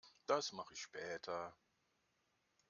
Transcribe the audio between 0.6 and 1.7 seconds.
ich später.